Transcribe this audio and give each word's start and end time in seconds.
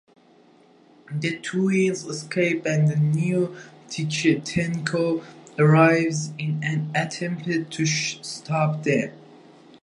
The 1.11 1.37
twins 1.37 2.05
escape 2.05 2.65
as 2.65 2.89
the 2.89 2.95
new 2.95 3.55
Tenko 3.87 5.23
arrives 5.59 6.31
in 6.39 6.59
an 6.63 6.89
attempt 6.95 7.69
to 7.71 7.85
stop 7.85 8.81
them. 8.81 9.11